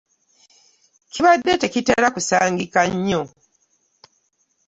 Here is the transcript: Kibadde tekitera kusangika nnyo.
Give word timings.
Kibadde 1.11 1.51
tekitera 1.61 2.07
kusangika 2.15 2.81
nnyo. 2.91 3.21